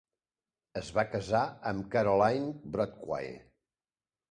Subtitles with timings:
[0.79, 1.43] Es va casar
[1.73, 3.31] amb Caroline Brockway.